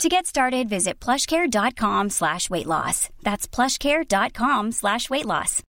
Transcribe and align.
To 0.00 0.08
get 0.08 0.26
started, 0.26 0.68
visit 0.68 0.98
plushcare.com 0.98 2.10
slash 2.10 2.50
weight 2.50 2.66
loss. 2.66 3.08
That's 3.22 3.46
plushcare.com 3.46 4.72
slash 4.72 5.08
weight 5.10 5.26
loss. 5.26 5.62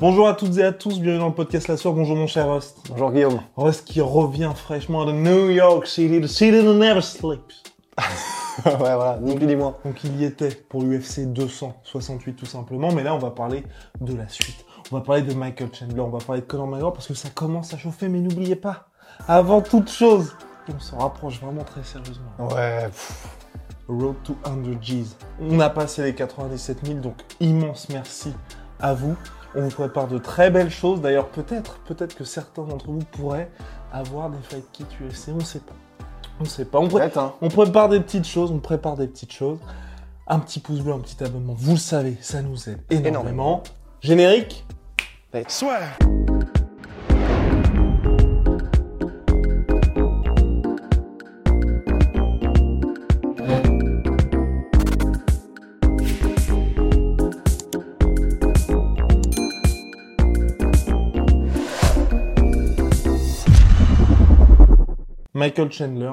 Bonjour 0.00 0.26
à 0.26 0.34
toutes 0.34 0.58
et 0.58 0.64
à 0.64 0.72
tous, 0.72 0.98
bienvenue 0.98 1.20
dans 1.20 1.28
le 1.28 1.34
podcast 1.34 1.68
La 1.68 1.76
Soir. 1.76 1.94
Bonjour 1.94 2.16
mon 2.16 2.26
cher 2.26 2.52
Rust. 2.52 2.78
Bonjour 2.88 3.12
Guillaume. 3.12 3.40
Rust 3.56 3.84
qui 3.84 4.00
revient 4.00 4.52
fraîchement 4.56 5.04
de 5.04 5.12
New 5.12 5.50
York 5.50 5.86
City, 5.86 6.20
the 6.20 6.26
city 6.26 6.50
that 6.50 6.74
never 6.74 7.00
sleeps. 7.00 7.62
ouais, 8.66 8.74
voilà, 8.76 9.18
ni 9.20 9.36
plus 9.36 9.46
ni 9.46 9.54
moins. 9.54 9.76
Donc 9.84 10.02
il 10.02 10.20
y 10.20 10.24
était 10.24 10.50
pour 10.50 10.82
l'UFC 10.82 11.32
268 11.32 12.34
tout 12.34 12.46
simplement, 12.46 12.92
mais 12.92 13.04
là 13.04 13.14
on 13.14 13.18
va 13.18 13.30
parler 13.30 13.62
de 14.00 14.16
la 14.16 14.28
suite. 14.28 14.64
On 14.90 14.96
va 14.96 15.02
parler 15.02 15.22
de 15.22 15.32
Michael 15.32 15.68
Chandler, 15.72 16.00
on 16.00 16.08
va 16.10 16.18
parler 16.18 16.40
de 16.40 16.46
Conor 16.46 16.66
McGregor 16.66 16.92
parce 16.92 17.06
que 17.06 17.14
ça 17.14 17.30
commence 17.30 17.72
à 17.72 17.78
chauffer, 17.78 18.08
mais 18.08 18.18
n'oubliez 18.18 18.56
pas, 18.56 18.88
avant 19.28 19.60
toute 19.60 19.90
chose, 19.90 20.34
on 20.74 20.78
s'en 20.80 20.98
rapproche 20.98 21.40
vraiment 21.40 21.64
très 21.64 21.82
sérieusement. 21.82 22.30
Ouais. 22.38 22.88
Road 23.88 24.16
to 24.24 24.36
100 24.44 24.56
G's. 24.80 25.16
On 25.40 25.60
a 25.60 25.68
passé 25.68 26.02
les 26.02 26.14
97 26.14 26.86
000, 26.86 26.98
donc 27.00 27.16
immense 27.40 27.88
merci 27.90 28.32
à 28.80 28.94
vous. 28.94 29.14
On 29.54 29.62
vous 29.62 29.70
prépare 29.70 30.08
de 30.08 30.18
très 30.18 30.50
belles 30.50 30.70
choses. 30.70 31.00
D'ailleurs, 31.00 31.28
peut-être, 31.28 31.78
peut-être 31.80 32.16
que 32.16 32.24
certains 32.24 32.64
d'entre 32.64 32.86
vous 32.86 33.04
pourraient 33.12 33.50
avoir 33.92 34.30
des 34.30 34.38
fight 34.42 34.64
kits 34.72 34.84
UFC. 35.00 35.28
On 35.34 35.40
sait 35.40 35.60
pas. 35.60 35.74
On 36.40 36.44
sait 36.44 36.64
pas. 36.64 36.78
On, 36.80 36.88
pré- 36.88 37.10
hein. 37.14 37.34
on 37.40 37.48
prépare 37.48 37.88
des 37.88 38.00
petites 38.00 38.26
choses. 38.26 38.50
On 38.50 38.58
prépare 38.58 38.96
des 38.96 39.06
petites 39.06 39.32
choses. 39.32 39.58
Un 40.26 40.38
petit 40.38 40.58
pouce 40.58 40.80
bleu, 40.80 40.92
un 40.94 40.98
petit 40.98 41.22
abonnement. 41.22 41.54
Vous 41.56 41.72
le 41.72 41.76
savez, 41.78 42.16
ça 42.20 42.40
nous 42.42 42.68
aide 42.68 42.80
énormément. 42.90 43.10
Énormément. 43.10 43.62
Générique. 44.00 44.66
Soit. 45.48 45.80
Michael 65.44 65.70
Chandler 65.70 66.10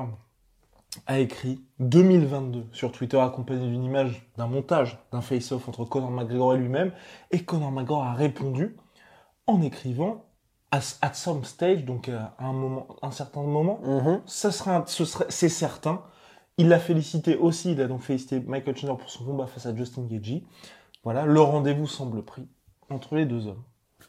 a 1.07 1.19
écrit 1.19 1.61
2022 1.79 2.65
sur 2.73 2.91
Twitter 2.91 3.17
accompagné 3.17 3.65
d'une 3.69 3.85
image 3.85 4.29
d'un 4.37 4.47
montage 4.47 4.99
d'un 5.13 5.21
face-off 5.21 5.69
entre 5.69 5.85
Conor 5.85 6.11
McGregor 6.11 6.53
et 6.55 6.57
lui-même 6.57 6.91
et 7.31 7.41
Conor 7.45 7.71
McGregor 7.71 8.03
a 8.03 8.13
répondu 8.13 8.75
en 9.47 9.61
écrivant 9.61 10.25
at 10.71 10.81
some 11.13 11.45
stage 11.45 11.85
donc 11.85 12.09
à 12.09 12.33
un 12.39 12.51
moment 12.51 12.87
un 13.01 13.11
certain 13.11 13.41
moment. 13.41 13.79
Mhm. 13.85 14.19
ça 14.25 14.51
sera 14.51 14.75
un- 14.75 14.85
ce 14.85 15.05
serait 15.05 15.27
c'est 15.29 15.47
certain. 15.47 16.01
Il 16.57 16.67
l'a 16.67 16.79
félicité 16.79 17.37
aussi 17.37 17.71
il 17.71 17.79
a 17.79 17.87
donc 17.87 18.01
félicité 18.01 18.41
Michael 18.41 18.75
Chandler 18.75 18.97
pour 18.99 19.09
son 19.09 19.23
combat 19.23 19.47
face 19.47 19.65
à 19.65 19.73
Justin 19.73 20.01
Gaethje 20.09 20.41
voilà 21.05 21.25
le 21.25 21.39
rendez-vous 21.39 21.87
semble 21.87 22.21
pris 22.25 22.49
entre 22.89 23.15
les 23.15 23.25
deux 23.25 23.47
hommes. 23.47 23.63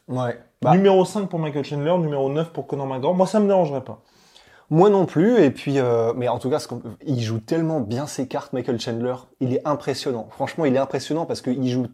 Ouais. 0.09 0.37
Bah, 0.61 0.75
numéro 0.75 1.05
5 1.05 1.29
pour 1.29 1.39
Michael 1.39 1.63
Chandler 1.63 1.97
numéro 1.97 2.27
9 2.29 2.51
pour 2.51 2.67
Conor 2.67 2.87
McGregor. 2.87 3.15
Moi 3.15 3.25
ça 3.25 3.39
me 3.39 3.47
dérangerait 3.47 3.85
pas 3.85 4.01
moi 4.73 4.89
non 4.89 5.05
plus. 5.05 5.41
Et 5.43 5.51
puis, 5.51 5.79
euh, 5.79 6.13
mais 6.15 6.27
en 6.27 6.39
tout 6.39 6.49
cas, 6.49 6.65
il 7.05 7.21
joue 7.21 7.39
tellement 7.39 7.79
bien 7.79 8.07
ses 8.07 8.27
cartes, 8.27 8.53
Michael 8.53 8.79
Chandler. 8.79 9.15
Il 9.39 9.53
est 9.53 9.65
impressionnant. 9.65 10.27
Franchement, 10.31 10.65
il 10.65 10.75
est 10.75 10.79
impressionnant 10.79 11.25
parce 11.25 11.41
qu'il 11.41 11.69
joue. 11.69 11.87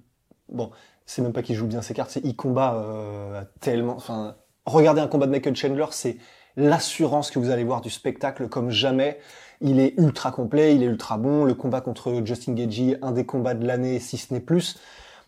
Bon, 0.47 0.71
c'est 1.05 1.21
même 1.21 1.33
pas 1.33 1.43
qu'il 1.43 1.55
joue 1.55 1.67
bien 1.67 1.81
ses 1.81 1.93
cartes, 1.93 2.09
c'est 2.11 2.23
il 2.23 2.35
combat 2.35 2.75
euh, 2.75 3.43
tellement. 3.59 3.95
Enfin, 3.95 4.35
regardez 4.65 5.01
un 5.01 5.07
combat 5.07 5.25
de 5.25 5.31
Michael 5.31 5.55
Chandler, 5.55 5.85
c'est 5.91 6.17
l'assurance 6.55 7.31
que 7.31 7.37
vous 7.37 7.51
allez 7.51 7.63
voir 7.63 7.81
du 7.81 7.89
spectacle 7.89 8.47
comme 8.47 8.71
jamais. 8.71 9.19
Il 9.61 9.79
est 9.79 9.93
ultra 9.97 10.31
complet, 10.31 10.73
il 10.73 10.81
est 10.81 10.87
ultra 10.87 11.17
bon. 11.17 11.43
Le 11.43 11.53
combat 11.53 11.81
contre 11.81 12.21
Justin 12.23 12.53
Gaethje, 12.53 12.97
un 13.01 13.11
des 13.11 13.25
combats 13.25 13.53
de 13.53 13.67
l'année, 13.67 13.99
si 13.99 14.17
ce 14.17 14.33
n'est 14.33 14.39
plus. 14.39 14.79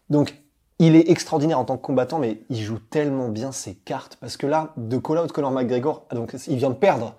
Donc, 0.09 0.41
il 0.79 0.95
est 0.95 1.11
extraordinaire 1.11 1.59
en 1.59 1.65
tant 1.65 1.77
que 1.77 1.83
combattant, 1.83 2.17
mais 2.17 2.41
il 2.49 2.59
joue 2.59 2.79
tellement 2.79 3.27
bien 3.27 3.51
ses 3.51 3.75
cartes 3.75 4.17
parce 4.19 4.37
que 4.37 4.47
là, 4.47 4.73
de 4.77 4.97
call 4.97 5.19
out 5.19 5.31
Conor 5.31 5.51
McGregor, 5.51 6.07
donc 6.11 6.33
il 6.47 6.57
vient 6.57 6.71
de 6.71 6.75
perdre 6.75 7.15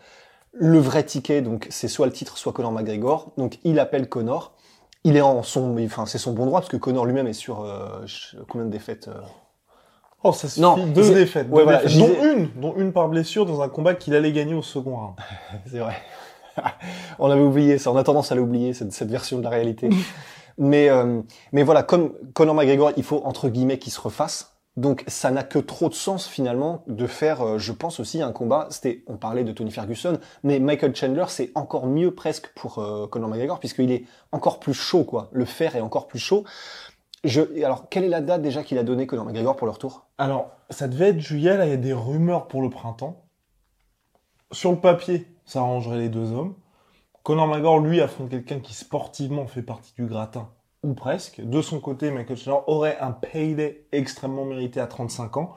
le 0.53 0.79
vrai 0.79 1.05
ticket, 1.05 1.43
donc 1.43 1.67
c'est 1.71 1.89
soit 1.89 2.07
le 2.07 2.13
titre, 2.13 2.37
soit 2.37 2.53
Conor 2.53 2.73
McGregor. 2.73 3.33
Donc 3.37 3.59
il 3.65 3.79
appelle 3.79 4.09
Conor. 4.09 4.53
Il 5.05 5.17
est 5.17 5.21
en 5.21 5.43
son, 5.43 5.77
enfin 5.85 6.07
c'est 6.07 6.19
son 6.19 6.33
bon 6.33 6.47
droit 6.47 6.61
parce 6.61 6.71
que 6.71 6.77
Conor 6.77 7.07
lui-même 7.07 7.27
est 7.27 7.33
sur 7.33 7.65
euh, 7.65 8.05
combien 8.49 8.67
de 8.67 8.71
défaites 8.71 9.09
euh, 9.09 9.21
Oh, 10.25 10.33
ça 10.33 10.49
suffit. 10.49 10.61
Non, 10.61 10.87
deux 10.87 11.15
défaites. 11.15 11.51
deux 11.51 11.65
dont 11.65 12.23
une, 12.23 12.49
dont 12.61 12.75
une 12.77 12.93
par 12.93 13.09
blessure 13.09 13.45
dans 13.45 13.61
un 13.61 13.69
combat 13.69 13.95
qu'il 13.95 14.15
allait 14.15 14.33
gagner 14.33 14.55
au 14.55 14.63
second 14.63 14.97
round. 14.97 15.15
C'est 15.67 15.79
vrai. 15.79 15.97
On 17.19 17.31
avait 17.31 17.43
oublié 17.43 17.79
ça. 17.79 17.91
On 17.91 17.97
a 17.97 18.05
tendance 18.05 18.31
à 18.31 18.35
l'oublier 18.35 18.73
cette, 18.73 18.93
cette 18.93 19.11
version 19.11 19.39
de 19.39 19.43
la 19.43 19.51
réalité. 19.51 19.89
mais 20.59 20.89
euh, 20.89 21.23
mais 21.51 21.63
voilà, 21.65 21.83
comme 21.83 22.13
Conor 22.35 22.55
McGregor, 22.55 22.93
il 22.97 23.03
faut 23.03 23.23
entre 23.25 23.49
guillemets 23.49 23.79
qu'il 23.79 23.93
se 23.93 24.01
refasse. 24.01 24.52
Donc 24.77 25.05
ça 25.07 25.31
n'a 25.31 25.43
que 25.43 25.59
trop 25.59 25.91
de 25.91 25.95
sens 25.95 26.27
finalement 26.27 26.83
de 26.87 27.07
faire, 27.07 27.43
euh, 27.43 27.59
je 27.59 27.73
pense 27.73 28.01
aussi 28.01 28.23
un 28.23 28.33
combat. 28.33 28.69
C'était, 28.71 29.05
on 29.07 29.17
parlait 29.17 29.45
de 29.45 29.53
Tony 29.53 29.71
Ferguson, 29.71 30.19
mais 30.43 30.61
Michael 30.61 30.97
Chandler 30.97 31.27
c'est 31.29 31.53
encore 31.55 31.87
mieux 31.87 32.15
presque 32.15 32.49
pour 32.55 32.79
euh, 32.79 33.07
Conor 33.07 33.29
McGregor 33.29 33.61
puisqu'il 33.61 33.93
est 33.93 34.05
encore 34.33 34.61
plus 34.61 34.73
chaud 34.73 35.05
quoi. 35.05 35.29
Le 35.33 35.45
fer 35.45 35.77
est 35.77 35.83
encore 35.83 36.07
plus 36.07 36.19
chaud. 36.19 36.45
Je, 37.25 37.63
alors 37.63 37.89
quelle 37.89 38.05
est 38.05 38.09
la 38.09 38.23
date 38.23 38.43
déjà 38.43 38.65
qu'il 38.65 38.79
a 38.79 38.83
donné 38.83 39.07
Conor 39.07 39.27
McGregor 39.27 39.57
pour 39.57 39.67
le 39.67 39.73
retour 39.73 40.07
Alors, 40.19 40.51
ça 40.71 40.89
devait 40.89 41.11
être 41.11 41.21
juillet, 41.21 41.57
là, 41.57 41.67
il 41.67 41.71
y 41.71 41.75
a 41.75 41.77
des 41.77 41.93
rumeurs 41.93 42.49
pour 42.49 42.63
le 42.63 42.71
printemps. 42.71 43.23
Sur 44.51 44.73
le 44.73 44.79
papier, 44.79 45.29
ça 45.45 45.61
arrangerait 45.61 45.99
les 45.99 46.09
deux 46.09 46.33
hommes. 46.33 46.55
Conor 47.23 47.47
McGregor, 47.47 47.79
lui, 47.79 48.01
affronte 48.01 48.31
quelqu'un 48.31 48.59
qui 48.59 48.75
sportivement 48.75 49.47
fait 49.47 49.63
partie 49.63 49.93
du 49.95 50.07
gratin, 50.07 50.49
ou 50.83 50.95
presque. 50.95 51.41
De 51.41 51.63
son 51.63 51.81
côté, 51.81 52.11
Michael 52.11 52.37
Chandler 52.37 52.63
aurait 52.67 52.99
un 52.99 53.13
payday 53.13 53.87
extrêmement 53.93 54.45
mérité 54.45 54.81
à 54.81 54.87
35 54.87 55.37
ans. 55.37 55.55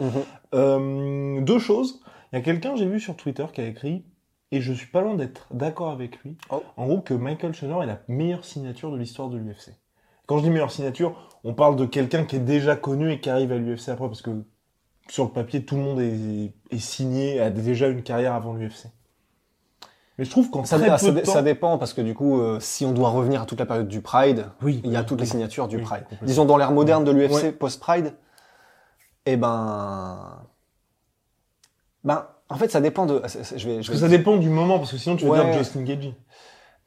Euh, 0.53 1.41
deux 1.41 1.59
choses. 1.59 2.01
Il 2.31 2.35
y 2.37 2.39
a 2.39 2.41
quelqu'un, 2.41 2.75
j'ai 2.75 2.85
vu 2.85 2.99
sur 2.99 3.15
Twitter, 3.15 3.45
qui 3.53 3.61
a 3.61 3.67
écrit, 3.67 4.05
et 4.51 4.61
je 4.61 4.73
suis 4.73 4.87
pas 4.87 5.01
loin 5.01 5.15
d'être 5.15 5.47
d'accord 5.51 5.89
avec 5.91 6.17
lui, 6.19 6.37
Oh. 6.49 6.61
en 6.77 6.85
gros 6.87 7.01
que 7.01 7.13
Michael 7.13 7.53
Chandler 7.53 7.83
est 7.83 7.87
la 7.87 8.01
meilleure 8.07 8.45
signature 8.45 8.91
de 8.91 8.97
l'histoire 8.97 9.29
de 9.29 9.37
l'UFC. 9.37 9.71
Quand 10.27 10.37
je 10.37 10.43
dis 10.43 10.49
meilleure 10.49 10.71
signature, 10.71 11.29
on 11.43 11.53
parle 11.53 11.75
de 11.75 11.85
quelqu'un 11.85 12.25
qui 12.25 12.35
est 12.37 12.39
déjà 12.39 12.75
connu 12.75 13.11
et 13.11 13.19
qui 13.19 13.29
arrive 13.29 13.51
à 13.51 13.57
l'UFC 13.57 13.89
après, 13.89 14.07
parce 14.07 14.21
que 14.21 14.43
sur 15.07 15.25
le 15.25 15.29
papier, 15.31 15.63
tout 15.65 15.75
le 15.75 15.81
monde 15.81 15.99
est, 16.01 16.53
est 16.71 16.79
signé, 16.79 17.39
a 17.39 17.49
déjà 17.51 17.87
une 17.87 18.01
carrière 18.01 18.33
avant 18.33 18.53
l'UFC. 18.53 18.87
Mais 20.17 20.25
je 20.25 20.29
trouve 20.31 20.49
qu'en 20.49 20.63
ça, 20.63 20.77
très 20.77 20.89
ah, 20.89 20.97
peu 20.97 21.05
ça 21.05 21.11
de 21.11 21.19
temps... 21.19 21.31
ça 21.31 21.41
dépend 21.41 21.77
parce 21.77 21.93
que 21.93 22.01
du 22.01 22.13
coup, 22.13 22.39
euh, 22.39 22.59
si 22.61 22.85
on 22.85 22.93
doit 22.93 23.09
revenir 23.09 23.41
à 23.41 23.45
toute 23.45 23.59
la 23.59 23.65
période 23.65 23.87
du 23.87 24.01
Pride, 24.01 24.45
Oui, 24.61 24.81
il 24.85 24.91
y 24.91 24.95
a 24.95 25.03
toutes 25.03 25.19
les 25.19 25.25
signatures 25.25 25.67
du 25.67 25.77
Oui, 25.77 25.83
Pride. 25.83 26.05
Disons 26.21 26.45
dans 26.45 26.57
l'ère 26.57 26.71
moderne 26.71 27.03
de 27.03 27.11
l'UFC 27.11 27.33
Ouais. 27.33 27.51
post-Pride, 27.51 28.13
eh 29.25 29.35
ben, 29.35 30.39
ben, 32.03 32.27
en 32.49 32.55
fait, 32.55 32.71
ça 32.71 32.79
dépend 32.79 33.05
de. 33.05 33.21
Je 33.55 33.67
vais, 33.67 33.81
je 33.81 33.91
vais 33.91 33.97
ça 33.97 34.07
dépend 34.07 34.37
du 34.37 34.49
moment, 34.49 34.77
parce 34.77 34.91
que 34.91 34.97
sinon 34.97 35.15
tu 35.15 35.25
vas 35.25 35.31
Ouais. 35.31 35.45
dire 35.45 35.57
Justin 35.57 35.81
Gaethje. 35.83 36.13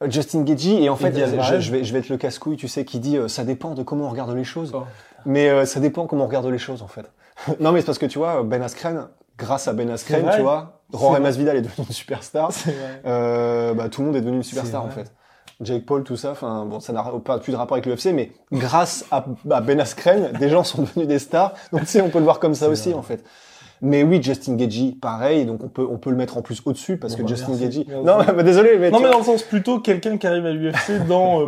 Euh, 0.02 0.10
Justin 0.10 0.42
Gaethje 0.44 0.68
et 0.68 0.88
en 0.88 0.96
fait, 0.96 1.12
je, 1.14 1.60
je 1.60 1.72
vais, 1.72 1.84
je 1.84 1.92
vais 1.92 1.98
être 1.98 2.08
le 2.08 2.16
casse-couille, 2.16 2.56
tu 2.56 2.68
sais, 2.68 2.84
qui 2.84 3.00
dit 3.00 3.16
euh, 3.16 3.28
ça 3.28 3.44
dépend 3.44 3.74
de 3.74 3.82
comment 3.82 4.06
on 4.06 4.10
regarde 4.10 4.34
les 4.34 4.44
choses. 4.44 4.72
Oh. 4.74 4.84
Mais 5.26 5.48
euh, 5.48 5.64
ça 5.64 5.80
dépend 5.80 6.06
comment 6.06 6.24
on 6.24 6.28
regarde 6.28 6.46
les 6.46 6.58
choses 6.58 6.82
en 6.82 6.88
fait. 6.88 7.10
non, 7.60 7.72
mais 7.72 7.80
c'est 7.80 7.86
parce 7.86 7.98
que 7.98 8.06
tu 8.06 8.18
vois, 8.18 8.42
Ben 8.44 8.62
Askren, 8.62 9.08
grâce 9.38 9.68
à 9.68 9.72
Ben 9.72 9.88
Askren, 9.90 10.28
tu 10.34 10.42
vois, 10.42 10.82
Rory. 10.92 11.20
Masvidal 11.20 11.56
est 11.56 11.62
devenu 11.62 11.86
une 11.88 11.94
superstar. 11.94 12.50
Euh, 13.06 13.72
bah, 13.74 13.88
tout 13.88 14.00
le 14.02 14.08
monde 14.08 14.16
est 14.16 14.20
devenu 14.20 14.36
une 14.38 14.42
superstar 14.42 14.84
en 14.84 14.90
fait. 14.90 15.12
Jake 15.60 15.86
Paul, 15.86 16.04
tout 16.04 16.16
ça, 16.16 16.30
enfin 16.32 16.66
bon, 16.66 16.78
ça 16.78 16.92
n'a 16.92 17.02
pas 17.24 17.38
plus 17.38 17.52
de 17.52 17.56
rapport 17.56 17.76
avec 17.76 17.86
l'UFC, 17.86 18.12
mais 18.14 18.30
grâce 18.52 19.04
à, 19.10 19.24
à 19.50 19.60
Ben 19.60 19.80
Askren, 19.80 20.32
des 20.38 20.48
gens 20.48 20.62
sont 20.62 20.82
devenus 20.82 21.08
des 21.08 21.18
stars. 21.18 21.54
Donc 21.72 21.80
tu 21.82 21.86
sais, 21.88 22.00
on 22.00 22.10
peut 22.10 22.18
le 22.18 22.24
voir 22.24 22.38
comme 22.38 22.54
ça 22.54 22.68
aussi 22.68 22.90
vrai. 22.90 22.98
en 22.98 23.02
fait. 23.02 23.24
Mais 23.80 24.02
oui, 24.02 24.20
Justin 24.22 24.56
Gaethje, 24.56 24.98
pareil, 25.00 25.46
donc 25.46 25.62
on 25.62 25.68
peut 25.68 25.86
on 25.88 25.98
peut 25.98 26.10
le 26.10 26.16
mettre 26.16 26.36
en 26.36 26.42
plus 26.42 26.60
au-dessus 26.64 26.96
parce 26.96 27.14
Bon, 27.14 27.18
que 27.18 27.22
bah, 27.22 27.28
Justin. 27.28 27.52
Merci. 27.60 27.86
Non, 27.88 28.18
bah, 28.24 28.42
désolé, 28.42 28.76
mais 28.78 28.90
Non 28.90 29.00
mais 29.00 29.10
dans 29.10 29.18
le 29.18 29.24
sens 29.24 29.42
plutôt 29.42 29.78
quelqu'un 29.80 30.16
qui 30.16 30.26
arrive 30.26 30.46
à 30.46 30.50
l'UFC 30.52 31.06
dans... 31.06 31.42
euh, 31.42 31.46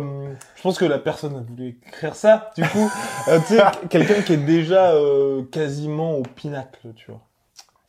je 0.55 0.61
pense 0.61 0.77
que 0.77 0.85
la 0.85 0.97
personne 0.99 1.35
a 1.35 1.41
voulu 1.41 1.79
écrire 1.87 2.15
ça, 2.15 2.51
du 2.55 2.63
coup. 2.63 2.89
Euh, 3.27 3.39
tu 3.47 3.55
sais, 3.55 3.61
quelqu'un 3.89 4.21
qui 4.23 4.33
est 4.33 4.37
déjà 4.37 4.91
euh, 4.93 5.43
quasiment 5.51 6.15
au 6.17 6.23
pinacle, 6.23 6.87
tu 6.95 7.11
vois. 7.11 7.21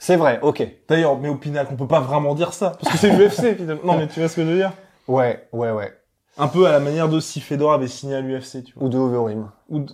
C'est 0.05 0.17
vrai, 0.17 0.41
ok. 0.43 0.67
D'ailleurs, 0.89 1.17
mais 1.17 1.29
au 1.29 1.37
pinacle, 1.37 1.71
on 1.73 1.77
peut 1.77 1.87
pas 1.87 2.01
vraiment 2.01 2.35
dire 2.35 2.53
ça, 2.53 2.73
parce 2.81 2.93
que 2.93 2.99
c'est 2.99 3.11
l'UFC 3.17 3.55
finalement. 3.57 3.93
Non 3.93 3.99
mais 3.99 4.09
tu 4.09 4.19
vois 4.19 4.29
ce 4.29 4.35
que 4.35 4.43
je 4.43 4.49
veux 4.49 4.57
dire 4.57 4.73
Ouais, 5.07 5.47
ouais, 5.53 5.71
ouais. 5.71 5.93
Un 6.39 6.49
peu 6.49 6.67
à 6.67 6.73
la 6.73 6.81
manière 6.81 7.09
de 7.09 7.21
si 7.21 7.41
Fedor 7.41 7.73
avait 7.73 7.87
signé 7.87 8.17
à 8.17 8.21
l'UFC, 8.21 8.65
tu 8.65 8.73
vois. 8.75 8.85
Ou 8.85 8.89
de 8.89 8.99
Overeem. 8.99 9.49
Ou 9.69 9.79
de- 9.81 9.93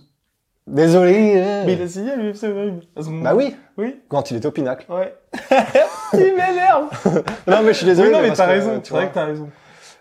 Désolé. 0.65 1.33
euh. 1.37 1.63
Mais 1.65 1.73
il 1.73 1.81
a 1.83 1.87
signé 1.87 2.11
à 2.11 2.15
l'UFC 2.15 2.43
moment. 2.45 3.21
Bah 3.23 3.35
oui, 3.35 3.55
Oui. 3.77 3.99
quand 4.07 4.31
il 4.31 4.37
était 4.37 4.47
au 4.47 4.51
pinacle. 4.51 4.85
Ouais. 4.91 5.13
il 6.13 6.19
m'énerve. 6.35 6.85
Non, 7.47 7.61
mais 7.63 7.73
je 7.73 7.77
suis 7.77 7.85
désolé. 7.85 8.09
Oui, 8.09 8.13
non, 8.15 8.21
mais 8.21 8.27
parce 8.29 8.39
t'as 8.39 8.45
que, 8.47 8.51
raison. 8.51 8.73
tu 8.79 8.79
C'est 8.85 8.89
vois. 8.91 8.99
vrai 9.01 9.09
que 9.09 9.13
t'as 9.13 9.25
raison. 9.25 9.49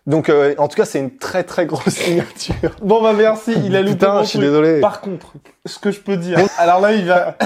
Donc, 0.06 0.28
euh, 0.30 0.54
en 0.58 0.68
tout 0.68 0.76
cas, 0.76 0.84
c'est 0.86 1.00
une 1.00 1.16
très 1.18 1.42
très 1.44 1.66
grosse 1.66 1.88
signature. 1.94 2.76
Bon, 2.82 3.02
bah, 3.02 3.12
merci. 3.16 3.52
Il 3.64 3.76
a 3.76 3.80
loupé 3.82 3.92
Putain, 3.94 4.14
mon 4.14 4.22
je 4.22 4.28
suis 4.28 4.38
truc. 4.38 4.48
désolé. 4.50 4.80
Par 4.80 5.00
contre, 5.02 5.32
ce 5.66 5.78
que 5.78 5.90
je 5.90 6.00
peux 6.00 6.16
dire. 6.16 6.38
Alors 6.58 6.80
là, 6.80 6.92
il 6.92 7.04
va, 7.06 7.36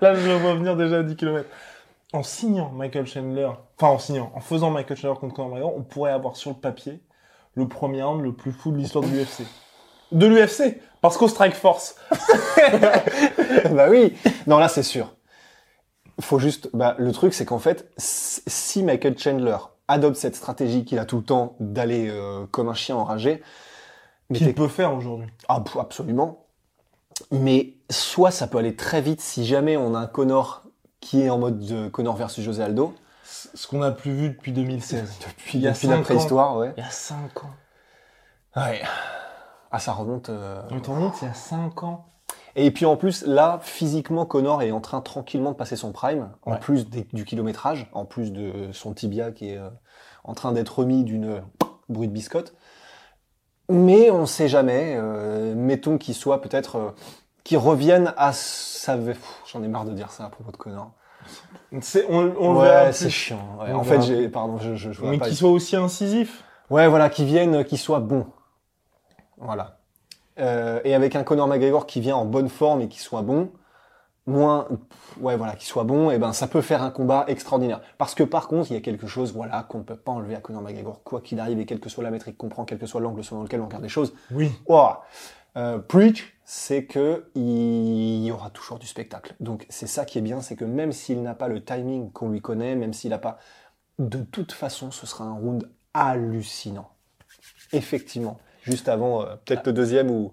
là, 0.00 0.14
je 0.14 0.28
le 0.28 0.34
vois 0.36 0.54
venir 0.54 0.76
déjà 0.76 0.98
à 0.98 1.02
10 1.02 1.16
km. 1.16 1.44
En 2.12 2.22
signant 2.22 2.70
Michael 2.70 3.06
Chandler, 3.06 3.50
enfin, 3.76 3.92
en 3.92 3.98
signant, 3.98 4.32
en 4.34 4.40
faisant 4.40 4.70
Michael 4.70 4.96
Chandler 4.96 5.18
contre 5.18 5.34
Conor 5.34 5.50
McGregor, 5.50 5.76
on 5.76 5.82
pourrait 5.82 6.12
avoir 6.12 6.36
sur 6.36 6.50
le 6.50 6.56
papier 6.56 7.02
le 7.54 7.66
premier 7.68 8.02
round 8.02 8.22
le 8.22 8.32
plus 8.32 8.52
fou 8.52 8.70
de 8.70 8.76
l'histoire 8.76 9.04
de 9.04 9.08
l'UFC. 9.08 9.42
De 10.12 10.26
l'UFC. 10.26 10.80
Parce 11.00 11.16
qu'au 11.16 11.28
Strike 11.28 11.54
Force. 11.54 11.96
bah 13.70 13.88
oui. 13.90 14.14
Non, 14.46 14.58
là, 14.58 14.68
c'est 14.68 14.82
sûr. 14.82 15.14
Faut 16.20 16.38
juste, 16.38 16.70
bah, 16.74 16.94
le 16.98 17.12
truc, 17.12 17.34
c'est 17.34 17.44
qu'en 17.44 17.58
fait, 17.58 17.90
si 17.96 18.82
Michael 18.82 19.18
Chandler 19.18 19.56
adopte 19.88 20.16
cette 20.16 20.36
stratégie 20.36 20.84
qu'il 20.84 20.98
a 20.98 21.04
tout 21.04 21.18
le 21.18 21.24
temps 21.24 21.56
d'aller 21.60 22.08
euh, 22.08 22.46
comme 22.50 22.68
un 22.68 22.74
chien 22.74 22.96
enragé, 22.96 23.42
mais 24.30 24.38
Qu'il 24.38 24.54
peut 24.54 24.68
faire 24.68 24.94
aujourd'hui. 24.94 25.28
Ah, 25.48 25.62
absolument. 25.78 26.46
Mais 27.30 27.74
soit 27.90 28.30
ça 28.30 28.46
peut 28.46 28.58
aller 28.58 28.74
très 28.74 29.00
vite 29.00 29.20
si 29.20 29.46
jamais 29.46 29.76
on 29.76 29.94
a 29.94 30.00
un 30.00 30.06
Connor 30.06 30.64
qui 31.06 31.22
est 31.22 31.30
en 31.30 31.38
mode 31.38 31.60
de 31.60 31.88
Connor 31.88 32.16
versus 32.16 32.44
José 32.44 32.62
Aldo, 32.64 32.92
Ce 33.22 33.66
qu'on 33.68 33.78
n'a 33.78 33.92
plus 33.92 34.12
vu 34.12 34.28
depuis 34.30 34.50
2016. 34.52 35.18
depuis, 35.28 35.60
depuis 35.60 35.86
la 35.86 35.94
préhistoire, 36.02 36.56
ouais. 36.56 36.72
Il 36.76 36.82
y 36.82 36.86
a 36.86 36.90
5 36.90 37.44
ans. 37.44 37.50
Ouais. 38.56 38.80
Ah, 39.70 39.78
ça 39.78 39.92
remonte. 39.92 40.30
euh, 40.30 40.60
il 41.22 41.26
y 41.26 41.30
a 41.30 41.34
5 41.34 41.82
ans. 41.84 42.06
Et 42.56 42.70
puis 42.72 42.86
en 42.86 42.96
plus, 42.96 43.24
là, 43.24 43.60
physiquement, 43.62 44.26
Connor 44.26 44.62
est 44.62 44.70
en 44.72 44.80
train 44.80 45.00
tranquillement 45.00 45.52
de 45.52 45.56
passer 45.56 45.76
son 45.76 45.92
prime, 45.92 46.30
en 46.42 46.56
plus 46.56 46.88
des- 46.88 47.06
du 47.12 47.24
kilométrage, 47.24 47.88
en 47.92 48.04
plus 48.04 48.32
de 48.32 48.72
son 48.72 48.92
tibia 48.94 49.30
qui 49.30 49.50
est 49.50 49.58
euh, 49.58 49.68
en 50.24 50.34
train 50.34 50.50
d'être 50.52 50.78
remis 50.80 51.04
d'une 51.04 51.26
euh, 51.36 51.40
bruit 51.88 52.08
de 52.08 52.12
biscotte. 52.12 52.54
Mais 53.68 54.10
on 54.10 54.26
sait 54.26 54.48
jamais. 54.48 54.96
euh, 54.96 55.54
mettons 55.54 55.98
qu'il 55.98 56.14
soit 56.14 56.40
peut-être 56.40 56.94
euh, 57.46 57.48
qu'il 57.48 57.58
revienne 57.58 58.12
à 58.16 58.32
sa. 58.32 58.96
J'en 59.52 59.62
ai 59.62 59.68
marre 59.68 59.84
de 59.84 59.92
dire 59.92 60.10
ça 60.10 60.24
à 60.24 60.28
propos 60.28 60.52
de 60.52 60.56
Connor. 60.56 60.90
C'est, 61.80 62.06
on, 62.08 62.32
on 62.38 62.60
ouais, 62.60 62.92
c'est 62.92 63.10
chiant. 63.10 63.58
ouais. 63.60 63.72
En 63.72 63.82
fait, 63.82 64.00
j'ai, 64.02 64.28
pardon, 64.28 64.58
je, 64.58 64.74
je, 64.74 64.92
je 64.92 65.02
Mais 65.04 65.18
qu'il 65.18 65.34
soit 65.34 65.50
aussi 65.50 65.74
incisif. 65.76 66.44
Ouais, 66.70 66.88
voilà, 66.88 67.10
qui 67.10 67.24
viennent, 67.24 67.64
qui 67.64 67.76
soient 67.76 68.00
bons. 68.00 68.26
Voilà. 69.38 69.78
Euh, 70.38 70.80
et 70.84 70.94
avec 70.94 71.16
un 71.16 71.24
Conor 71.24 71.48
McGregor 71.48 71.86
qui 71.86 72.00
vient 72.00 72.16
en 72.16 72.24
bonne 72.24 72.48
forme 72.48 72.82
et 72.82 72.88
qui 72.88 73.00
soit 73.00 73.22
bon, 73.22 73.50
moins, 74.26 74.68
ouais, 75.20 75.36
voilà, 75.36 75.54
qui 75.54 75.66
soit 75.66 75.84
bon, 75.84 76.10
et 76.10 76.18
ben 76.18 76.32
ça 76.32 76.46
peut 76.46 76.60
faire 76.60 76.82
un 76.82 76.90
combat 76.90 77.24
extraordinaire. 77.28 77.80
Parce 77.98 78.14
que 78.14 78.22
par 78.22 78.48
contre, 78.48 78.70
il 78.70 78.74
y 78.74 78.76
a 78.76 78.80
quelque 78.80 79.06
chose, 79.06 79.32
voilà, 79.32 79.62
qu'on 79.62 79.78
ne 79.78 79.82
peut 79.82 79.96
pas 79.96 80.12
enlever 80.12 80.34
à 80.34 80.40
Conor 80.40 80.62
McGregor, 80.62 81.02
quoi 81.04 81.20
qu'il 81.20 81.40
arrive 81.40 81.58
et 81.58 81.66
quelle 81.66 81.80
que 81.80 81.88
soit 81.88 82.04
la 82.04 82.10
métrique 82.10 82.36
qu'on 82.36 82.48
prend, 82.48 82.64
quel 82.64 82.78
que 82.78 82.86
soit 82.86 83.00
l'angle 83.00 83.24
selon 83.24 83.42
lequel 83.42 83.60
on 83.60 83.66
regarde 83.66 83.82
les 83.82 83.88
choses. 83.88 84.12
Oui. 84.30 84.52
Ouah. 84.66 85.04
Euh, 85.56 85.78
preach, 85.78 86.34
c'est 86.44 86.84
que 86.84 87.30
il 87.34 88.24
y 88.24 88.30
aura 88.30 88.50
toujours 88.50 88.78
du 88.78 88.86
spectacle. 88.86 89.34
Donc 89.40 89.66
c'est 89.70 89.86
ça 89.86 90.04
qui 90.04 90.18
est 90.18 90.22
bien, 90.22 90.40
c'est 90.40 90.56
que 90.56 90.64
même 90.64 90.92
s'il 90.92 91.22
n'a 91.22 91.34
pas 91.34 91.48
le 91.48 91.64
timing 91.64 92.12
qu'on 92.12 92.28
lui 92.28 92.40
connaît, 92.40 92.76
même 92.76 92.92
s'il 92.92 93.10
n'a 93.10 93.18
pas, 93.18 93.38
de 93.98 94.18
toute 94.22 94.52
façon, 94.52 94.90
ce 94.90 95.06
sera 95.06 95.24
un 95.24 95.34
round 95.34 95.70
hallucinant. 95.94 96.90
Effectivement. 97.72 98.38
Juste 98.62 98.88
avant, 98.88 99.22
euh, 99.22 99.36
peut-être 99.44 99.66
le 99.66 99.72
deuxième 99.72 100.10
ou, 100.10 100.32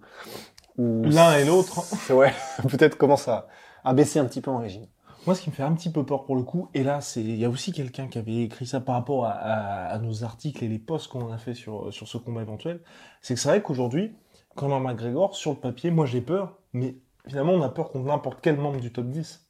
ou 0.77 1.03
L'un 1.05 1.37
et 1.37 1.45
l'autre. 1.45 1.83
Ouais, 2.13 2.33
peut-être 2.69 2.97
commence 2.97 3.27
à, 3.27 3.47
à 3.83 3.93
baisser 3.93 4.19
un 4.19 4.25
petit 4.25 4.41
peu 4.41 4.51
en 4.51 4.57
régime. 4.57 4.87
Moi, 5.25 5.35
ce 5.35 5.41
qui 5.41 5.49
me 5.49 5.55
fait 5.55 5.63
un 5.63 5.71
petit 5.73 5.89
peu 5.89 6.05
peur 6.05 6.25
pour 6.25 6.35
le 6.35 6.43
coup, 6.43 6.67
et 6.73 6.83
là, 6.83 6.99
c'est, 6.99 7.21
il 7.21 7.37
y 7.37 7.45
a 7.45 7.49
aussi 7.49 7.71
quelqu'un 7.71 8.07
qui 8.07 8.17
avait 8.17 8.41
écrit 8.43 8.65
ça 8.67 8.81
par 8.81 8.95
rapport 8.95 9.25
à, 9.25 9.31
à- 9.31 9.85
à 9.93 9.97
nos 9.99 10.25
articles 10.25 10.61
et 10.63 10.67
les 10.67 10.79
posts 10.79 11.07
qu'on 11.07 11.31
a 11.31 11.37
fait 11.37 11.53
sur, 11.53 11.93
sur 11.93 12.09
ce 12.09 12.17
combat 12.17 12.41
éventuel, 12.41 12.81
c'est 13.21 13.35
que 13.35 13.39
c'est 13.39 13.47
vrai 13.47 13.61
qu'aujourd'hui, 13.61 14.13
Conor 14.55 14.79
McGregor, 14.79 15.35
sur 15.35 15.51
le 15.51 15.57
papier, 15.57 15.91
moi 15.91 16.05
j'ai 16.05 16.21
peur, 16.21 16.57
mais 16.73 16.95
finalement, 17.27 17.53
on 17.53 17.61
a 17.61 17.69
peur 17.69 17.91
contre 17.91 18.05
n'importe 18.05 18.39
quel 18.41 18.57
membre 18.57 18.79
du 18.79 18.91
top 18.91 19.07
10. 19.07 19.45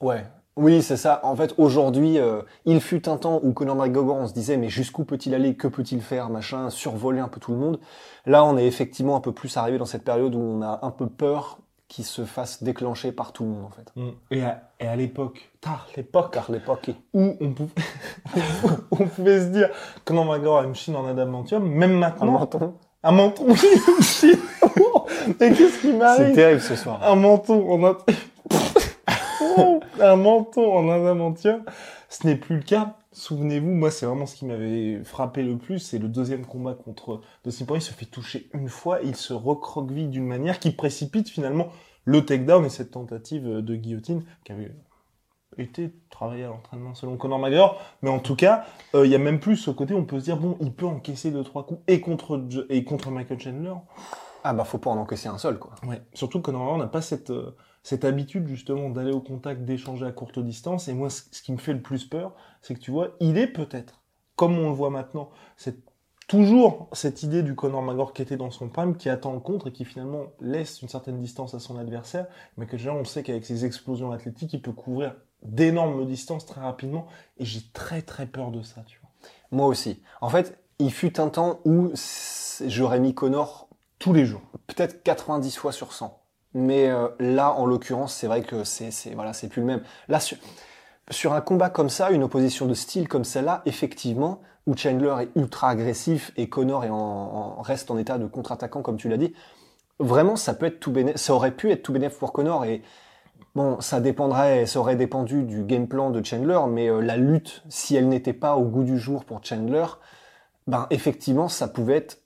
Ouais. 0.00 0.24
Oui, 0.56 0.82
c'est 0.82 0.96
ça. 0.96 1.20
En 1.22 1.36
fait, 1.36 1.54
aujourd'hui, 1.58 2.18
euh, 2.18 2.40
il 2.64 2.80
fut 2.80 3.10
un 3.10 3.18
temps 3.18 3.40
où 3.42 3.52
Conor 3.52 3.76
McGregor, 3.76 4.16
on 4.16 4.26
se 4.26 4.32
disait, 4.32 4.56
mais 4.56 4.70
jusqu'où 4.70 5.04
peut-il 5.04 5.34
aller 5.34 5.54
Que 5.54 5.68
peut-il 5.68 6.00
faire 6.00 6.30
Machin, 6.30 6.70
survoler 6.70 7.20
un 7.20 7.28
peu 7.28 7.40
tout 7.40 7.52
le 7.52 7.58
monde. 7.58 7.78
Là, 8.24 8.42
on 8.42 8.56
est 8.56 8.66
effectivement 8.66 9.16
un 9.16 9.20
peu 9.20 9.32
plus 9.32 9.54
arrivé 9.58 9.76
dans 9.76 9.84
cette 9.84 10.04
période 10.04 10.34
où 10.34 10.40
on 10.40 10.62
a 10.62 10.78
un 10.82 10.90
peu 10.90 11.08
peur 11.08 11.58
qu'il 11.88 12.04
se 12.06 12.24
fasse 12.24 12.62
déclencher 12.62 13.12
par 13.12 13.32
tout 13.32 13.44
le 13.44 13.50
monde, 13.50 13.64
en 13.66 13.70
fait. 13.70 13.92
Et 14.30 14.42
à, 14.42 14.70
et 14.80 14.88
à 14.88 14.96
l'époque, 14.96 15.50
tard, 15.60 15.86
l'époque, 15.94 16.32
Car 16.32 16.50
l'époque 16.50 16.90
où 17.12 17.36
on 17.38 17.52
pouvait, 17.52 17.72
on 18.90 19.06
pouvait 19.06 19.40
se 19.40 19.46
dire, 19.48 19.68
Conor 20.06 20.24
McGregor 20.24 20.60
a 20.60 20.64
une 20.64 20.74
chine 20.74 20.96
en 20.96 21.06
adamantium, 21.06 21.68
même 21.68 21.98
maintenant, 21.98 22.32
menton. 22.32 22.74
Un 23.06 23.12
menton. 23.12 23.46
Et 25.40 25.52
qu'est-ce 25.52 25.80
qui 25.80 25.88
C'est 25.88 25.92
m'arrive 25.92 26.34
terrible 26.34 26.60
ce 26.60 26.76
soir. 26.76 27.00
un 27.02 27.14
menton 27.16 27.70
en 27.70 27.84
a- 27.84 27.98
un 30.00 30.16
menton 30.16 30.72
en 30.76 30.88
adamantium, 30.90 31.62
ce 32.08 32.26
n'est 32.26 32.36
plus 32.36 32.56
le 32.56 32.62
cas. 32.62 32.96
Souvenez-vous, 33.12 33.70
moi, 33.70 33.90
c'est 33.90 34.04
vraiment 34.04 34.26
ce 34.26 34.36
qui 34.36 34.44
m'avait 34.44 35.00
frappé 35.04 35.42
le 35.42 35.56
plus. 35.56 35.78
C'est 35.78 35.98
le 35.98 36.08
deuxième 36.08 36.44
combat 36.44 36.74
contre 36.74 37.22
Dustin 37.44 37.64
Poirier. 37.64 37.82
Il 37.82 37.86
se 37.86 37.92
fait 37.94 38.04
toucher 38.04 38.50
une 38.52 38.68
fois, 38.68 38.98
il 39.02 39.16
se 39.16 39.32
recroqueville 39.32 40.10
d'une 40.10 40.26
manière 40.26 40.58
qui 40.58 40.70
précipite 40.70 41.30
finalement 41.30 41.68
le 42.04 42.24
takedown 42.24 42.64
et 42.66 42.68
cette 42.68 42.90
tentative 42.90 43.46
de 43.62 43.74
guillotine 43.76 44.22
qui 44.44 44.52
avait 44.52 44.70
été 45.58 45.92
travaillée 46.10 46.44
à 46.44 46.48
l'entraînement 46.48 46.94
selon 46.94 47.16
Conor 47.16 47.38
McGregor. 47.38 47.80
Mais 48.02 48.10
en 48.10 48.18
tout 48.18 48.36
cas, 48.36 48.64
euh, 48.94 49.06
il 49.06 49.12
y 49.12 49.14
a 49.14 49.18
même 49.18 49.40
plus 49.40 49.56
ce 49.56 49.70
côté, 49.70 49.94
on 49.94 50.04
peut 50.04 50.18
se 50.18 50.24
dire, 50.24 50.36
bon, 50.36 50.56
il 50.60 50.72
peut 50.72 50.86
encaisser 50.86 51.30
deux, 51.30 51.44
trois 51.44 51.66
coups 51.66 51.80
et 51.86 52.00
contre, 52.00 52.46
et 52.68 52.84
contre 52.84 53.10
Michael 53.10 53.40
Chandler. 53.40 53.74
Ah 54.44 54.52
bah, 54.52 54.64
faut 54.64 54.78
pas 54.78 54.90
en 54.90 54.98
encaisser 54.98 55.28
un 55.28 55.38
seul, 55.38 55.58
quoi. 55.58 55.74
Ouais. 55.86 56.00
Surtout 56.14 56.40
que 56.40 56.50
normalement, 56.50 56.76
on 56.76 56.78
n'a 56.78 56.86
pas 56.86 57.02
cette, 57.02 57.30
euh, 57.30 57.56
cette 57.82 58.04
habitude 58.04 58.46
justement 58.48 58.90
d'aller 58.90 59.12
au 59.12 59.20
contact, 59.20 59.64
d'échanger 59.64 60.06
à 60.06 60.12
courte 60.12 60.38
distance. 60.38 60.88
Et 60.88 60.92
moi, 60.92 61.10
ce 61.10 61.22
ce 61.32 61.42
qui 61.42 61.52
me 61.52 61.58
fait 61.58 61.72
le 61.72 61.82
plus 61.82 62.04
peur, 62.04 62.32
c'est 62.62 62.74
que 62.74 62.80
tu 62.80 62.90
vois, 62.90 63.16
il 63.20 63.38
est 63.38 63.48
peut-être, 63.48 64.02
comme 64.36 64.58
on 64.58 64.68
le 64.68 64.74
voit 64.74 64.90
maintenant, 64.90 65.30
c'est 65.56 65.84
toujours 66.28 66.88
cette 66.92 67.22
idée 67.22 67.42
du 67.42 67.54
Conor 67.54 67.82
McGregor 67.82 68.12
qui 68.12 68.22
était 68.22 68.36
dans 68.36 68.50
son 68.50 68.68
prime, 68.68 68.96
qui 68.96 69.08
attend 69.08 69.32
le 69.32 69.40
contre 69.40 69.68
et 69.68 69.72
qui 69.72 69.84
finalement 69.84 70.26
laisse 70.40 70.82
une 70.82 70.88
certaine 70.88 71.20
distance 71.20 71.54
à 71.54 71.60
son 71.60 71.76
adversaire. 71.78 72.26
Mais 72.56 72.66
que 72.66 72.76
déjà, 72.76 72.92
on 72.92 73.04
sait 73.04 73.22
qu'avec 73.22 73.44
ses 73.44 73.64
explosions 73.64 74.12
athlétiques, 74.12 74.52
il 74.52 74.62
peut 74.62 74.72
couvrir 74.72 75.14
d'énormes 75.42 76.06
distances 76.06 76.46
très 76.46 76.60
rapidement. 76.60 77.06
Et 77.38 77.44
j'ai 77.44 77.62
très 77.72 78.02
très 78.02 78.26
peur 78.26 78.50
de 78.50 78.62
ça, 78.62 78.82
tu 78.86 78.98
vois. 79.00 79.10
Moi 79.50 79.66
aussi. 79.66 80.02
En 80.20 80.28
fait, 80.28 80.58
il 80.78 80.92
fut 80.92 81.20
un 81.20 81.28
temps 81.28 81.60
où 81.64 81.92
j'aurais 82.66 83.00
mis 83.00 83.14
Connor 83.14 83.68
Tous 83.98 84.12
les 84.12 84.26
jours. 84.26 84.42
peut-être 84.66 85.02
90 85.02 85.56
fois 85.56 85.72
sur 85.72 85.92
100. 85.92 86.20
Mais 86.54 86.88
euh, 86.88 87.08
là, 87.18 87.52
en 87.52 87.66
l'occurrence, 87.66 88.14
c'est 88.14 88.26
vrai 88.26 88.42
que 88.42 88.64
c'est 88.64 88.90
voilà, 89.14 89.32
c'est 89.32 89.48
plus 89.48 89.60
le 89.60 89.66
même. 89.66 89.82
Là, 90.08 90.20
sur, 90.20 90.38
sur 91.10 91.34
un 91.34 91.40
combat 91.40 91.68
comme 91.68 91.90
ça, 91.90 92.10
une 92.10 92.22
opposition 92.22 92.66
de 92.66 92.74
style 92.74 93.08
comme 93.08 93.24
celle-là, 93.24 93.62
effectivement, 93.66 94.40
où 94.66 94.76
Chandler 94.76 95.14
est 95.20 95.38
ultra 95.38 95.68
agressif 95.68 96.32
et 96.36 96.48
Connor 96.48 96.84
est 96.84 96.90
en, 96.90 97.60
reste 97.62 97.90
en 97.90 97.98
état 97.98 98.18
de 98.18 98.26
contre-attaquant, 98.26 98.82
comme 98.82 98.96
tu 98.96 99.08
l'as 99.08 99.16
dit, 99.16 99.34
vraiment, 99.98 100.36
ça 100.36 100.54
peut 100.54 100.66
être 100.66 100.80
tout 100.80 100.92
ça 101.14 101.34
aurait 101.34 101.52
pu 101.52 101.70
être 101.70 101.82
tout 101.82 101.92
bénéf 101.92 102.18
pour 102.18 102.32
Connor 102.32 102.64
et 102.64 102.82
bon, 103.56 103.80
ça 103.80 104.00
dépendrait, 104.00 104.66
ça 104.66 104.78
aurait 104.78 104.96
dépendu 104.96 105.42
du 105.42 105.64
game 105.64 105.88
plan 105.88 106.10
de 106.10 106.24
Chandler, 106.24 106.60
mais 106.68 106.88
euh, 106.88 107.00
la 107.00 107.16
lutte, 107.16 107.64
si 107.70 107.96
elle 107.96 108.08
n'était 108.08 108.34
pas 108.34 108.56
au 108.56 108.64
goût 108.64 108.84
du 108.84 108.98
jour 108.98 109.24
pour 109.24 109.42
Chandler, 109.42 109.86
ben 110.66 110.86
effectivement, 110.90 111.48
ça 111.48 111.66
pouvait 111.66 111.96
être 111.96 112.20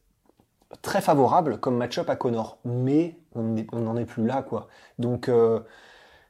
très 0.82 1.00
favorable 1.00 1.58
comme 1.58 1.76
match-up 1.76 2.10
à 2.10 2.16
Connor, 2.16 2.58
mais 2.64 3.16
on 3.34 3.54
n'en 3.78 3.96
est 3.96 4.04
plus 4.06 4.26
là, 4.26 4.42
quoi. 4.42 4.68
Donc, 4.98 5.28
euh, 5.28 5.60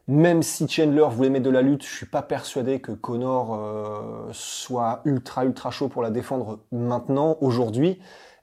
même 0.06 0.42
si 0.42 0.68
Chandler 0.68 1.06
voulait 1.10 1.30
mettre 1.30 1.46
de 1.46 1.50
la 1.50 1.62
lutte, 1.62 1.84
je 1.84 1.94
suis 1.94 2.06
pas 2.06 2.22
persuadé 2.22 2.80
que 2.80 2.92
Connor 2.92 3.54
euh, 3.54 4.28
soit 4.32 5.00
ultra 5.06 5.46
ultra 5.46 5.70
chaud 5.70 5.88
pour 5.88 6.02
la 6.02 6.10
défendre 6.10 6.60
maintenant, 6.72 7.38
aujourd'hui. 7.40 8.00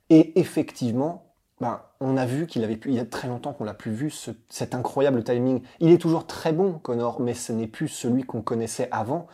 Et 0.10 0.40
effectivement, 0.40 1.27
ben, 1.60 1.82
on 2.00 2.18
a 2.18 2.26
vu 2.26 2.46
qu'il 2.48 2.64
avait 2.64 2.78
pu, 2.78 2.90
il 2.90 2.96
y 2.96 3.00
a 3.00 3.06
très 3.06 3.28
longtemps 3.28 3.54
qu'on 3.54 3.64
l'a 3.64 3.74
plus 3.74 3.92
vu, 3.92 4.10
ce- 4.12 4.32
cet 4.50 4.76
incroyable 4.76 5.24
timing. 5.24 5.62
Il 5.80 5.92
est 5.92 5.98
toujours 5.98 6.28
très 6.28 6.54
bon, 6.54 6.74
Connor, 6.74 7.20
mais 7.20 7.34
ce 7.34 7.52
n'est 7.52 7.68
plus 7.68 7.88
celui 7.88 8.24
qu'on 8.24 8.42
connaissait 8.42 8.88
avant. 8.92 9.28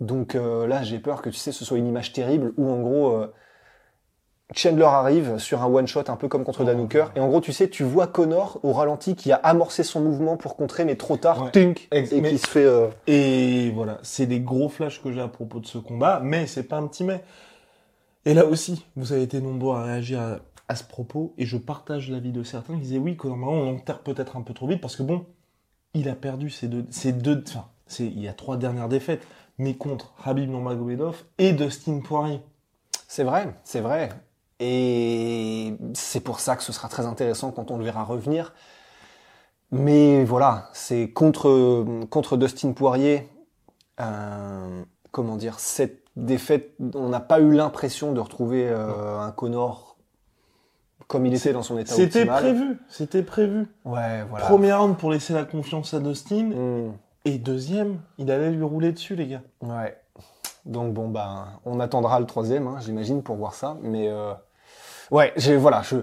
Donc 0.00 0.34
euh, 0.34 0.66
là, 0.66 0.82
j'ai 0.82 0.98
peur 0.98 1.22
que 1.22 1.30
tu 1.30 1.36
sais, 1.36 1.52
ce 1.52 1.64
soit 1.64 1.78
une 1.78 1.86
image 1.86 2.12
terrible 2.12 2.52
où 2.56 2.68
en 2.68 2.80
gros, 2.80 3.10
euh, 3.12 3.32
Chandler 4.52 4.82
arrive 4.84 5.38
sur 5.38 5.62
un 5.62 5.66
one 5.66 5.86
shot 5.86 6.02
un 6.08 6.16
peu 6.16 6.26
comme 6.26 6.42
contre 6.42 6.64
Dan 6.64 6.80
Hooker 6.80 7.12
et 7.14 7.20
en 7.20 7.28
gros, 7.28 7.40
tu 7.40 7.52
sais, 7.52 7.68
tu 7.68 7.84
vois 7.84 8.08
Connor 8.08 8.58
au 8.64 8.72
ralenti 8.72 9.14
qui 9.14 9.30
a 9.30 9.36
amorcé 9.36 9.84
son 9.84 10.00
mouvement 10.00 10.36
pour 10.36 10.56
contrer, 10.56 10.84
mais 10.84 10.96
trop 10.96 11.16
tard, 11.16 11.44
Ouais. 11.44 11.50
tink, 11.52 11.86
et 11.92 12.02
qui 12.02 12.36
se 12.38 12.48
fait. 12.48 12.64
euh, 12.64 12.88
Et 13.06 13.70
voilà, 13.70 13.98
c'est 14.02 14.26
des 14.26 14.40
gros 14.40 14.68
flashs 14.68 15.00
que 15.00 15.12
j'ai 15.12 15.20
à 15.20 15.28
propos 15.28 15.60
de 15.60 15.66
ce 15.66 15.78
combat, 15.78 16.18
mais 16.20 16.48
c'est 16.48 16.64
pas 16.64 16.78
un 16.78 16.86
petit 16.88 17.04
mais. 17.04 17.22
Et 18.26 18.34
là 18.34 18.44
aussi, 18.44 18.84
vous 18.96 19.12
avez 19.12 19.22
été 19.22 19.40
nombreux 19.40 19.76
à 19.76 19.84
réagir 19.84 20.20
à, 20.20 20.38
à 20.70 20.76
ce 20.76 20.84
propos, 20.84 21.34
et 21.36 21.46
je 21.46 21.56
partage 21.56 22.10
l'avis 22.10 22.30
de 22.30 22.44
certains 22.44 22.74
qui 22.74 22.82
disaient 22.82 22.98
oui, 22.98 23.16
Conor 23.16 23.36
McGregor, 23.36 23.64
on 23.64 23.74
enterre 23.74 23.98
peut-être 23.98 24.36
un 24.36 24.42
peu 24.42 24.54
trop 24.54 24.68
vite, 24.68 24.80
parce 24.80 24.94
que 24.94 25.02
bon, 25.02 25.26
il 25.94 26.08
a 26.08 26.14
perdu 26.14 26.48
ses 26.48 26.68
deux, 26.68 26.86
ses 26.90 27.12
deux, 27.12 27.42
enfin, 27.48 27.66
c'est, 27.88 28.06
il 28.06 28.20
y 28.20 28.28
a 28.28 28.32
trois 28.32 28.56
dernières 28.56 28.88
défaites, 28.88 29.26
mais 29.58 29.74
contre 29.74 30.14
Habib 30.24 30.48
Nurmagomedov 30.48 31.24
et 31.38 31.52
Dustin 31.52 31.98
Poirier. 31.98 32.40
C'est 33.08 33.24
vrai, 33.24 33.52
c'est 33.64 33.80
vrai. 33.80 34.10
Et 34.60 35.74
c'est 35.92 36.20
pour 36.20 36.38
ça 36.38 36.54
que 36.54 36.62
ce 36.62 36.72
sera 36.72 36.88
très 36.88 37.04
intéressant 37.04 37.50
quand 37.50 37.72
on 37.72 37.76
le 37.76 37.82
verra 37.84 38.04
revenir. 38.04 38.54
Mais 39.72 40.22
voilà, 40.24 40.70
c'est 40.72 41.10
contre, 41.10 41.84
contre 42.10 42.36
Dustin 42.36 42.74
Poirier, 42.74 43.28
euh, 44.00 44.84
comment 45.10 45.34
dire, 45.34 45.58
cette 45.58 46.04
défaite, 46.14 46.76
on 46.94 47.08
n'a 47.08 47.18
pas 47.18 47.40
eu 47.40 47.52
l'impression 47.52 48.12
de 48.12 48.20
retrouver 48.20 48.68
euh, 48.68 49.18
un 49.18 49.32
Connor 49.32 49.89
comme 51.10 51.26
il 51.26 51.34
était 51.34 51.52
dans 51.52 51.64
son 51.64 51.76
état 51.76 51.92
C'était 51.92 52.24
prévu, 52.24 52.78
c'était 52.88 53.24
prévu. 53.24 53.66
Ouais, 53.84 54.22
voilà. 54.30 54.46
Premier 54.46 54.72
round 54.72 54.96
pour 54.96 55.10
laisser 55.10 55.32
la 55.32 55.44
confiance 55.44 55.92
à 55.92 55.98
Dustin, 55.98 56.44
Hmm, 56.44 56.92
et 57.24 57.36
deuxième, 57.38 57.98
il 58.16 58.30
allait 58.30 58.52
lui 58.52 58.62
rouler 58.62 58.92
dessus, 58.92 59.16
les 59.16 59.26
gars. 59.26 59.42
ouais. 59.60 59.98
Donc 60.66 60.92
bon, 60.94 61.08
ben, 61.08 61.46
on 61.64 61.80
attendra 61.80 62.20
le 62.20 62.26
troisième, 62.26 62.68
hein, 62.68 62.76
j'imagine, 62.80 63.22
pour 63.24 63.34
voir 63.34 63.54
ça. 63.54 63.76
Mais 63.82 64.06
euh, 64.08 64.32
ouais, 65.10 65.32
j'ai 65.36 65.56
voilà, 65.56 65.82
je. 65.82 65.96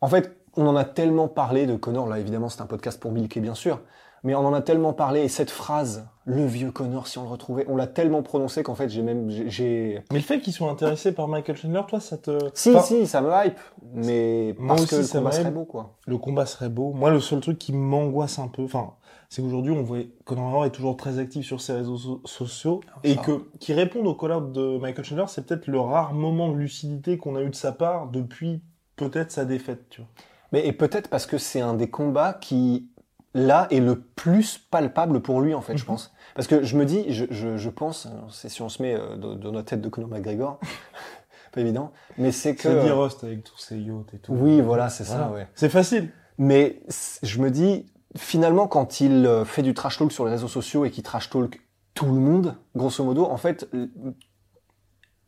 En 0.00 0.06
fait, 0.06 0.36
on 0.56 0.66
en 0.68 0.76
a 0.76 0.84
tellement 0.84 1.26
parlé 1.26 1.66
de 1.66 1.74
Connor. 1.74 2.06
Là, 2.06 2.20
évidemment, 2.20 2.48
c'est 2.48 2.60
un 2.60 2.66
podcast 2.66 3.00
pour 3.00 3.10
Milky, 3.10 3.40
bien 3.40 3.54
sûr. 3.54 3.80
Mais 4.26 4.34
on 4.34 4.40
en 4.44 4.52
a 4.52 4.60
tellement 4.60 4.92
parlé 4.92 5.20
et 5.22 5.28
cette 5.28 5.52
phrase, 5.52 6.08
le 6.24 6.44
vieux 6.44 6.72
Connor, 6.72 7.06
si 7.06 7.16
on 7.16 7.22
le 7.22 7.28
retrouvait, 7.28 7.64
on 7.68 7.76
l'a 7.76 7.86
tellement 7.86 8.22
prononcé 8.24 8.64
qu'en 8.64 8.74
fait, 8.74 8.88
j'ai 8.88 9.02
même, 9.02 9.30
j'ai-. 9.30 10.02
Mais 10.10 10.18
le 10.18 10.24
fait 10.24 10.40
qu'ils 10.40 10.52
soient 10.52 10.68
intéressés 10.68 11.12
par 11.12 11.28
Michael 11.28 11.56
Chandler, 11.56 11.82
toi, 11.86 12.00
ça 12.00 12.18
te... 12.18 12.36
Si, 12.52 12.70
Enfin, 12.70 12.82
si, 12.82 13.06
ça 13.06 13.20
me 13.20 13.30
hype, 13.30 13.56
mais 13.94 14.52
Moi 14.58 14.70
parce 14.74 14.82
aussi, 14.82 14.90
que 14.90 14.96
le 14.96 15.02
ça 15.04 15.18
combat 15.18 15.30
serait 15.30 15.50
beau, 15.52 15.64
quoi. 15.64 15.94
Le 16.08 16.18
combat 16.18 16.44
serait 16.44 16.68
beau. 16.68 16.92
Moi, 16.92 17.10
le 17.12 17.20
seul 17.20 17.38
truc 17.40 17.56
qui 17.56 17.72
m'angoisse 17.72 18.40
un 18.40 18.48
peu, 18.48 18.64
enfin, 18.64 18.94
c'est 19.28 19.42
qu'aujourd'hui, 19.42 19.72
on 19.72 19.82
voit 19.84 19.98
Conor 20.24 20.42
McGregor 20.42 20.64
est 20.66 20.70
toujours 20.70 20.96
très 20.96 21.20
actif 21.20 21.46
sur 21.46 21.60
ses 21.60 21.74
réseaux 21.74 21.96
so- 21.96 22.20
sociaux 22.24 22.80
et 23.04 23.14
ça. 23.14 23.22
que 23.22 23.48
qui 23.60 23.74
répondent 23.74 24.08
aux 24.08 24.14
collabs 24.14 24.50
de 24.50 24.78
Michael 24.78 25.04
Chandler, 25.04 25.24
c'est 25.28 25.46
peut-être 25.46 25.68
le 25.68 25.78
rare 25.78 26.14
moment 26.14 26.48
de 26.50 26.56
lucidité 26.56 27.16
qu'on 27.16 27.36
a 27.36 27.42
eu 27.42 27.50
de 27.50 27.54
sa 27.54 27.70
part 27.70 28.08
depuis 28.08 28.60
peut-être 28.96 29.30
sa 29.30 29.44
défaite, 29.44 29.84
tu 29.90 30.00
vois. 30.00 30.10
Mais 30.52 30.66
et 30.66 30.72
peut-être 30.72 31.08
parce 31.10 31.26
que 31.26 31.38
c'est 31.38 31.60
un 31.60 31.74
des 31.74 31.90
combats 31.90 32.34
qui 32.34 32.88
là 33.36 33.66
est 33.70 33.80
le 33.80 34.00
plus 34.00 34.58
palpable 34.58 35.20
pour 35.20 35.40
lui 35.40 35.54
en 35.54 35.60
fait, 35.60 35.76
je 35.76 35.82
Mhm. 35.82 35.86
pense. 35.88 36.12
Parce 36.34 36.48
que 36.48 36.64
je 36.64 36.76
me 36.76 36.84
dis, 36.84 37.04
je, 37.12 37.24
je, 37.30 37.56
je 37.56 37.70
pense, 37.70 38.08
c'est 38.30 38.48
si 38.48 38.62
on 38.62 38.68
se 38.68 38.82
met 38.82 38.94
euh, 38.94 39.16
dans, 39.16 39.34
dans 39.36 39.52
notre 39.52 39.68
tête 39.68 39.80
de 39.80 39.88
Conor 39.88 40.08
McGregor, 40.10 40.58
pas 41.52 41.60
évident, 41.60 41.92
mais 42.18 42.32
c'est 42.32 42.54
que 42.54 42.62
C'est 42.62 42.90
Rust 42.90 43.24
avec 43.24 43.44
tous 43.44 43.58
ses 43.58 43.78
yachts 43.78 44.12
et 44.14 44.18
tout. 44.18 44.32
oui, 44.32 44.60
voilà, 44.60 44.88
c'est 44.88 45.04
ça, 45.04 45.30
ouais. 45.30 45.46
C'est 45.54 45.68
facile. 45.68 46.10
Mais 46.38 46.80
je 47.22 47.40
me 47.40 47.50
dis, 47.50 47.86
finalement, 48.16 48.66
quand 48.66 49.00
il 49.00 49.24
euh, 49.26 49.44
fait 49.44 49.62
du 49.62 49.72
trash 49.74 49.98
talk 49.98 50.12
sur 50.12 50.24
les 50.24 50.30
réseaux 50.32 50.48
sociaux 50.48 50.84
et 50.84 50.90
qu'il 50.90 51.02
trash 51.02 51.30
talk 51.30 51.60
tout 51.94 52.06
le 52.06 52.20
monde, 52.20 52.54
grosso 52.74 53.02
modo, 53.04 53.24
en 53.24 53.36
fait, 53.38 53.66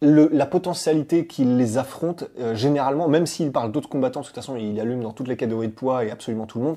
le- 0.00 0.28
la 0.32 0.46
potentialité 0.46 1.26
qu'il 1.26 1.56
les 1.56 1.76
affronte, 1.78 2.24
euh, 2.38 2.54
généralement, 2.54 3.08
même 3.08 3.26
s'il 3.26 3.50
parle 3.50 3.72
d'autres 3.72 3.88
combattants, 3.88 4.20
de 4.20 4.26
toute 4.26 4.34
façon, 4.34 4.56
il 4.56 4.78
allume 4.78 5.02
dans 5.02 5.12
toutes 5.12 5.28
les 5.28 5.36
catégories 5.36 5.68
de 5.68 5.72
poids 5.72 6.04
et 6.04 6.10
absolument 6.10 6.46
tout 6.46 6.58
le 6.58 6.64
monde, 6.64 6.76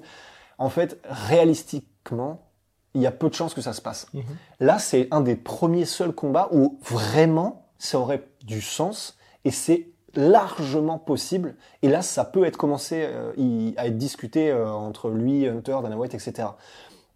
en 0.62 0.70
fait, 0.70 1.00
réalistiquement, 1.06 2.48
il 2.94 3.02
y 3.02 3.08
a 3.08 3.12
peu 3.12 3.30
de 3.30 3.34
chances 3.34 3.54
que 3.54 3.62
ça 3.62 3.74
se 3.74 3.82
passe. 3.82 4.08
Mhm. 4.14 4.24
Là, 4.60 4.80
c'est 4.80 5.08
un 5.12 5.22
des 5.22 5.36
premiers 5.36 5.86
seuls 5.86 6.14
combats 6.14 6.50
où 6.52 6.80
vraiment 6.84 7.70
ça 7.80 8.00
aurait 8.00 8.28
du 8.46 8.62
sens 8.62 9.18
et 9.44 9.52
c'est 9.52 9.88
largement 10.14 11.00
possible. 11.00 11.56
Et 11.82 11.90
là, 11.90 12.02
ça 12.02 12.26
peut 12.26 12.46
être 12.46 12.58
commencé 12.58 13.06
euh, 13.08 13.72
à 13.78 13.88
être 13.88 13.98
discuté 13.98 14.52
euh, 14.52 14.70
entre 14.70 15.10
lui, 15.10 15.48
Hunter, 15.48 15.78
Dana 15.82 15.98
White, 15.98 16.14
etc. 16.14 16.50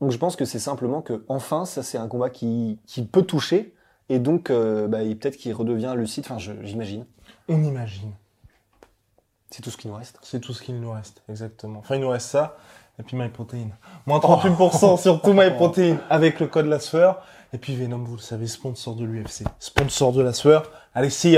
Donc 0.01 0.11
je 0.11 0.17
pense 0.17 0.35
que 0.35 0.45
c'est 0.45 0.59
simplement 0.59 1.01
que 1.01 1.23
enfin, 1.27 1.65
ça 1.65 1.83
c'est 1.83 1.97
un 1.97 2.07
combat 2.07 2.29
qui, 2.29 2.79
qui 2.85 3.05
peut 3.05 3.21
toucher 3.21 3.75
et 4.09 4.19
donc 4.19 4.49
euh, 4.49 4.87
bah, 4.87 4.99
peut-être 4.99 5.37
qu'il 5.37 5.53
redevient 5.53 5.93
lucide. 5.95 6.25
Enfin, 6.27 6.37
j'imagine. 6.39 7.05
On 7.47 7.63
imagine. 7.63 8.11
C'est 9.51 9.61
tout 9.61 9.71
ce 9.71 9.77
qui 9.77 9.87
nous 9.87 9.95
reste. 9.95 10.19
C'est 10.21 10.39
tout 10.39 10.53
ce 10.53 10.61
qu'il 10.61 10.79
nous 10.79 10.91
reste, 10.91 11.23
exactement. 11.29 11.79
Enfin, 11.79 11.95
il 11.95 12.01
nous 12.01 12.09
reste 12.09 12.27
ça, 12.27 12.57
et 12.99 13.03
puis 13.03 13.17
MyProtein. 13.17 13.69
Moins 14.05 14.19
38% 14.19 14.97
sur 15.01 15.21
tout 15.21 15.33
MyProtein 15.33 15.97
avec 16.09 16.39
le 16.39 16.47
code 16.47 16.67
la 16.67 16.79
sueur. 16.79 17.21
Et 17.53 17.57
puis 17.57 17.75
Venom, 17.75 18.03
vous 18.03 18.15
le 18.15 18.21
savez, 18.21 18.47
sponsor 18.47 18.95
de 18.95 19.05
l'UFC. 19.05 19.43
Sponsor 19.59 20.11
de 20.13 20.21
la 20.21 20.33
sueur. 20.33 20.71
Allez, 20.93 21.09
see 21.09 21.37